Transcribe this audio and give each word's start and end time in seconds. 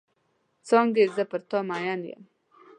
څانګې 0.67 1.03
زه 1.15 1.23
پر 1.29 1.41
تا 1.49 1.59
مئن 1.69 2.01
یم. 2.09 2.23